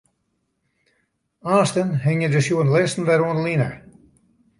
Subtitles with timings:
[1.49, 3.69] Aansten hingje de sjoernalisten wer oan 'e line.